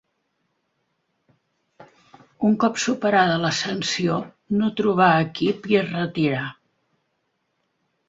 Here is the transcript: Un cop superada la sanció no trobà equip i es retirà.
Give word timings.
Un 2.49 2.57
cop 2.65 2.81
superada 2.85 3.37
la 3.45 3.53
sanció 3.59 4.19
no 4.57 4.73
trobà 4.83 5.13
equip 5.29 5.73
i 5.77 5.83
es 5.85 5.91
retirà. 5.97 6.45